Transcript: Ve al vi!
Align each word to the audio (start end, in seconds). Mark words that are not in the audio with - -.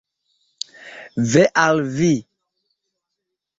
Ve 1.31 1.43
al 1.65 1.79
vi! 1.97 2.13